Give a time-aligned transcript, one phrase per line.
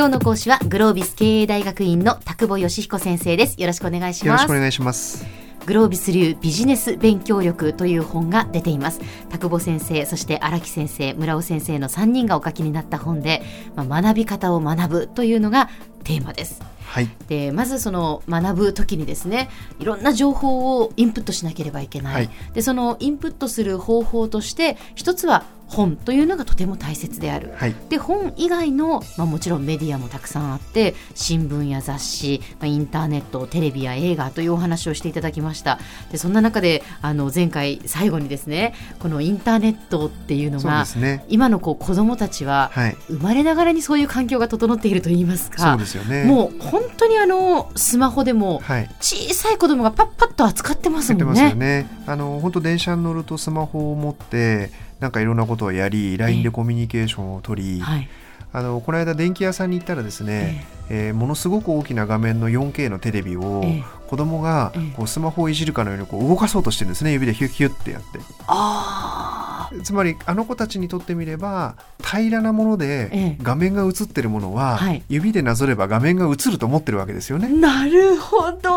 [0.00, 3.60] 今日の講師はグロービス経営大学院の田久保義彦先生です。
[3.60, 4.26] よろしくお願いします。
[4.28, 5.26] よろしくお願いします。
[5.66, 9.02] グロービス流ビジネス勉強力という本が出ています。
[9.28, 13.42] 田久保先生そして荒木先生村尾先生の3人がお書きになった本で、
[13.76, 15.68] まあ、学び方を学ぶというのが
[16.02, 16.62] テーマです。
[16.86, 35.78] はい、でまずその学ぶ時にですねいろんな情報をインプットしなければいけない、はい、でそのインプットする方法として一つは本というのがとても大切である、はい、で本以外の、まあ、もちろんメディアもたくさんあって新聞や雑誌、まあ、インターネットテレビや映画というお話をしていただきました。
[36.10, 42.70] でそんな中であの前回最後にですねこのインターネットっていうのが、ね、今のこう子どもたちは、
[43.08, 48.60] 生まれながらにそういう環境が整っているといいますかそうですよ、ね、もう本当にあのスマホでも
[49.00, 51.54] 小さい子供がパッパッと扱ってますもんね。
[51.54, 51.86] ね。
[52.06, 58.08] あの本当電車に乗るとスマホを持ってなんかいろんなことをやり LINE でコミュニケーションを取り、はい、
[58.52, 61.10] あのこの間電気屋さんに行ったらですね、ええ。
[61.12, 63.64] ー、ものすごく大きな画面の 4K のテレビを
[64.08, 68.18] 子供がこうスマホをいじるかのようにこう動かそうとしてるんですね指でヒュッヒュッってやって。
[68.46, 77.48] あつまりあの子たちにとってみれば平らなもので画面が映ってるものは、ええ指でなぞれば画面が映ると思ってるわけですよね。
[77.48, 78.70] なるほど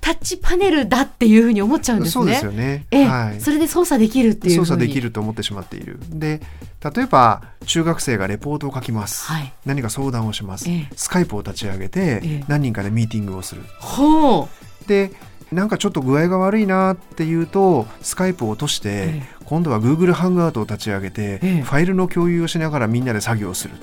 [0.00, 2.12] タッチパネルだっていうふうに思っちゃうんですね。
[2.12, 2.86] そうですよね。
[2.90, 5.98] えはい、それで操作できるっていう操作できると思ってしまっている。
[6.10, 6.40] で
[6.82, 13.62] 例えば中学生がレポートを書きます、はい、何か相談をします、え、スカイプを立ち上げて、何人かでミーティングをする。
[13.78, 14.48] ほ
[14.84, 14.88] う。
[14.88, 15.12] で
[15.52, 23.74] なんかちょっと具合が悪いなっていうとスカイプを落として、今度は Google ハングアウトを立ち上げて、ファイルの共有をしながらみんなで作業をする。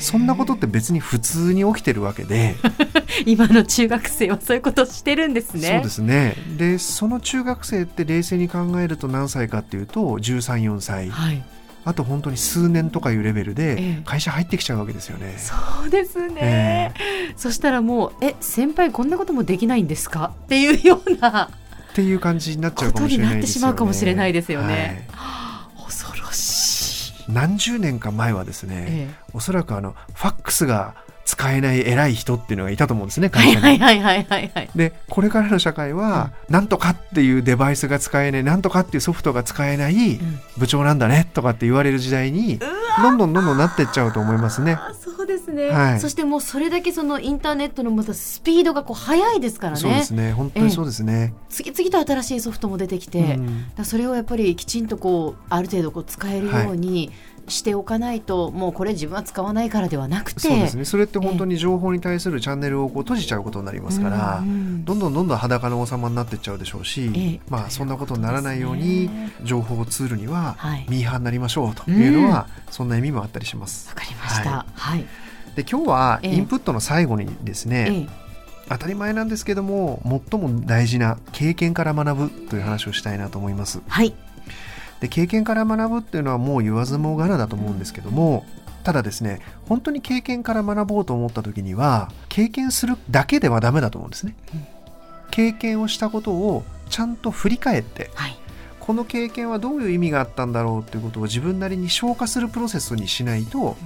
[0.00, 2.56] そんなことって別に普通に起きてるわけで
[3.26, 5.68] 今の中学生はそういうことしてるんですね。
[5.68, 11.10] そうですねでその中学生って冷静に考えると何歳かっていうと134歳。
[11.10, 11.42] はい
[11.82, 15.28] あと本当に数年とかいうレベルで会社入ってきちゃうわけですよね。
[15.28, 15.54] ええ、そ
[15.86, 20.32] うですね、えー、そしたらもうえ先輩こんなこともできないんですか？
[20.44, 23.34] っていうようなっていう感じになっちゃうかもしれないですよね。
[23.34, 25.06] なってしまうかもしれないですよね。
[25.10, 25.49] はい。
[27.30, 33.64] 何十年か前はですね、ええ、おそらくあのファックスが使えない偉い人っていうのがいたと思うんですね会社に。
[33.64, 40.20] はいはいはいはいはい、でこれからの社会は、うん、なんとかっていうデバイスが使えないなんとかっていうソフトが使えない
[40.58, 44.76] 部長なんだねとかって言われる時代に、どんどんどんどんなっていっちゃうと思いますね。
[45.30, 49.80] ですね、はい、そしてもうそれだけそのインターネットのまたスピードがこう速いですからね。
[49.80, 50.32] そうですね。
[50.32, 51.34] 本当にそうですね。
[51.48, 53.38] 次々と新しいソフトも出てきて、
[53.78, 60.84] うん、それをやっぱりきちんとこうある程度こう使えるように、はいしておかないともうこれ自分は使わないからではなくてそうですね。
[60.84, 69.10] それって本当に情報に対するチャンネルをこう閉じちゃうことになりますから、うん、どんどんどんどん裸の王様になっていっちゃうでしょうし、まあそんなことにならないように
[69.42, 70.56] 情報ツールには
[70.88, 73.88] ミーハーになりましょうというのは、そんな意味もあったりします。
[73.88, 74.72] わかりました、はい、
[75.56, 78.08] で今日はインプットの最後にですね、
[78.68, 83.80] 当たり前なんですけども最も大事な経験から学ぶという話をしたいなと思います。
[83.88, 84.14] はい。
[85.00, 88.44] で経験から学ぶっていうのはもう言わずもがなだと思うんですけども
[88.84, 94.34] ただですね本当に経験から学ぼうと思った時には経験するだけではダメだと思うんですね。
[95.30, 98.36] 経験をしたことをちゃんと振り返って、はい、
[98.80, 103.76] この経験はどういう意味があったんだろうっていうことを自分なりに消化するプロセスにしないと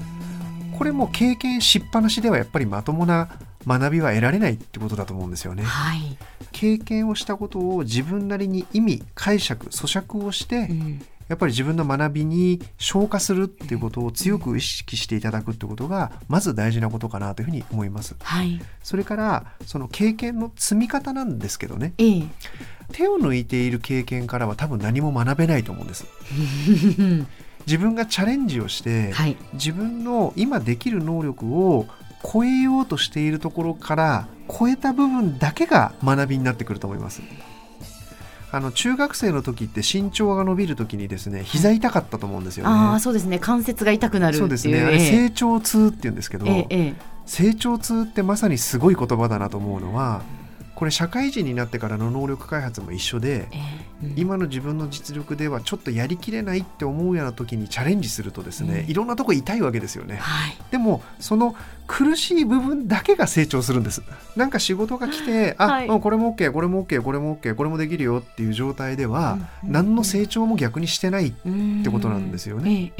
[0.77, 3.29] これも経験しっぱなしではやっぱりまともな
[3.67, 5.63] 学びは得られないってことだと思うんですよね。
[5.63, 6.19] はい、
[6.53, 18.17] 経験をしたことを自分なりに意味解釈咀嚼をして、うん、やっぱり自分の学びに消化するっていうことを強く意識していただくってことがまず大事なことかなというふうに思います。
[18.21, 22.29] はい、それからその経験の積み方なんですけどね、ええ、
[22.93, 26.05] 手を抜いている経験からは多分何も学べないと思うんです。
[27.67, 31.87] 自分がチャレンジをして、はい、自分の今できる能力を
[32.23, 37.23] 超えようとしているところから超えた部分だけが学びになってくると思います。
[38.51, 42.71] あの中学生の時って身長が伸びる時にですね膝痛かったと思うんですよね。
[42.71, 43.41] ああそうですね。
[43.41, 46.95] 関節が痛くなるそうですね、成長痛って言うんですけど、ええ、
[47.27, 50.23] 成長痛ってまさにすごい言葉だなと思うのは
[50.75, 61.55] これ社会人になってからの能力開発も一緒で、えーうん、今の自分の実力ではちょっとやりきれないって思うような時にチャレンジするとですね、うん、いろんなとこ痛いわけですよね、はい、でもその
[61.87, 64.03] 苦しい部分だけが成長するんです。
[64.37, 71.33] なんか仕事が来てあ、はい、これも OK これも OK これも OK これもできるよっていう状態では、うん、何の成長も逆にしてないっ
[71.85, 72.93] てことなんですよね、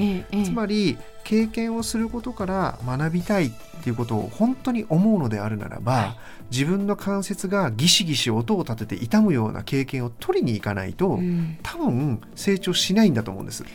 [0.45, 3.51] つまり経験をすることから学びたいっ
[3.83, 6.17] ていうことを本当に思うのであるならば、はい、
[6.51, 13.65] 自分の関節がギシギシ音を立てて痛むような経験を取りに行かないと、うん、多分成長しないんだと思うんです。
[13.65, 13.69] は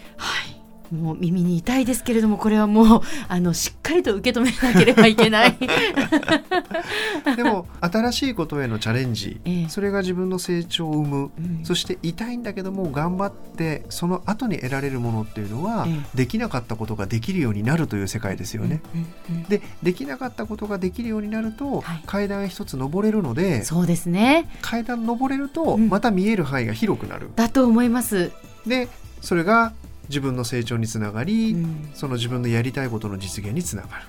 [0.47, 0.58] い
[0.91, 5.57] もう耳に痛いですけれどもこれはもうあのしっかりと受け止めなければいけない。
[7.35, 18.81] でも新しいことへのチャレンジ、ええ、それが自分の成長を生む、うん、そして痛いんだけども頑張ってその後に得られるものっていうのは、え、できなかったことができるようになるという世界ですよね。
[18.93, 24.49] うんうんうん、でできなかったことができるようになると、はい、階段一つ登れるのでそうですね。
[24.61, 27.27] 階段登れるとまた見える範囲が広くなる。
[27.27, 28.31] うん、だと思います。
[28.65, 28.87] で
[29.21, 29.73] それが
[30.09, 34.03] 自分の成長につながり、うん、その自分のやりたいことの実現につながる。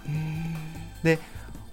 [1.02, 1.19] で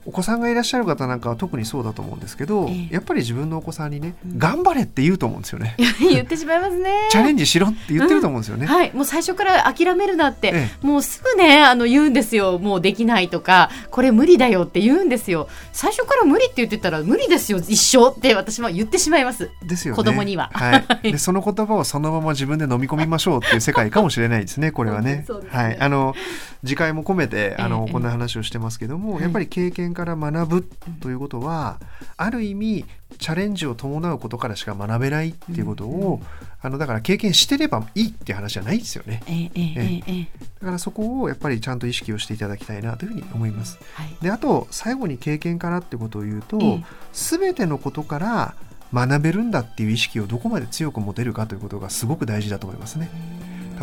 [0.07, 5.75] お子さんがいらっしゃる方なんかは特にそうだと思うんですけど、ええ、やっぱり自分のお子さんにね、うん、頑張れって言うと思うんですよね。
[6.00, 6.92] 言ってしまいますね。
[7.12, 8.68] チャレンジしろって言ってると思うんですよね。
[8.68, 12.57] うん、はい、もう最初から諦めるなって、え、もうすぐねあの言うんですよ。
[12.57, 15.50] もうできないとか、これ無理だよって言うんですよ。
[15.74, 19.50] 最初から無理って言ってたら無理ですよ一生って私は言ってしまいます。
[19.68, 20.50] ですよ、ね、子供には。
[20.54, 21.12] はい。
[21.12, 24.71] でその言葉をそのまま自分で飲み込みましょうっていう世界かもしれないですね。
[24.71, 25.25] これはね。
[25.27, 25.77] ねはい。
[25.77, 26.15] あの
[26.63, 30.69] 次回も込めてあの、こんな話をしてますけども、やっぱり経験から学ぶ
[31.01, 31.79] ということは
[32.17, 32.85] ある意味
[33.17, 36.27] チャレンジを伴うことからしか学べないっていうことを、うん、
[36.61, 40.27] あのだから経験してればいいって話じゃないですよね、えーえー、
[40.59, 43.79] だからそこをやっぱりちゃんと意識をしていただきたいなというふうに思います。
[43.95, 46.59] はい、であと最後に経験からってことを言うと、え。
[46.61, 48.55] ー、全てのことから
[48.94, 53.09] 学べるんだっていう意識をどこまで強く持てるかということがすごく大事だと思いますね。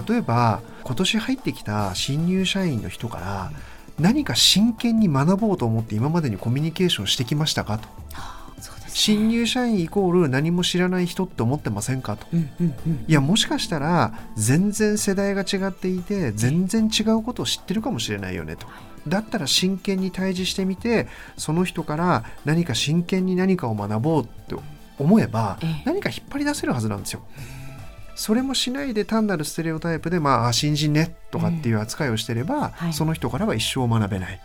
[0.09, 3.53] 例えば今年入ってきた新入社員の人から
[3.99, 7.89] 何か真剣に学ぼうと思って今までにコミュニケーションしてきましたかと。
[8.89, 18.69] 新入社員イコール何も知らない人って思ってませんかと、うんうんうん、いやもしかしたら全然世代が違っていて全然違うことを知ってるかもしれないよねと。
[19.09, 24.55] だったら真剣に対峙してみてその人から何か真剣に何かを学ぼうって
[24.99, 27.23] 思えば何か引っ張り出せるはずなんですよ。
[28.15, 32.63] それもしないで単なるステレオタイプで、まあ、新人ねとかっていう扱いをしてれば、うん。
[32.63, 34.41] はい、その人からは一生学べない。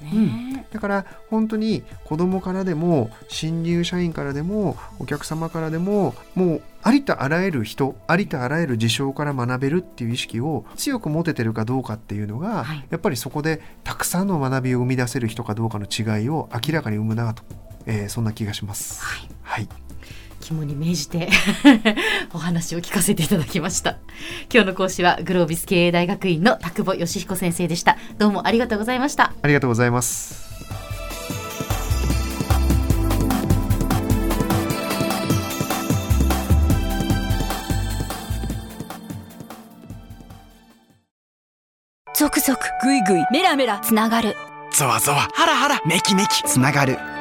[0.00, 17.42] ね、うん、だから本当に子供からでも新入社員からでもお客様からでももうありとあらゆる人ありとあらゆる事象から学べるっていう意識を強く持ててるかどうかっていうのが、はい、やっぱりそこでたくさんの学びを生み出せる人かどうかの違いを明らかに生むなと、
[17.86, 19.02] えー、そんな気がします。
[19.02, 19.87] はい、はい
[20.48, 21.28] 肝に銘じて
[22.32, 23.98] お話を聞かせていただきました。
[24.52, 27.98] 今日の講師はグロービス経営大学院の田久保義彦先生でした。
[28.16, 29.34] どうもありがとうございました。
[29.42, 30.48] ありがとうございます。
[42.16, 44.34] 続々ぐいぐいメラメラつながる。
[44.72, 46.42] ゾワゾワハラハラメキメキ。
[46.44, 46.98] つながる